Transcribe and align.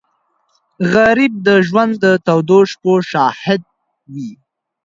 غریب 0.93 1.33
د 1.47 1.49
ژوند 1.67 1.93
د 2.03 2.05
تودو 2.25 2.59
شپو 2.71 2.93
شاهد 3.11 3.61
وي 4.13 4.31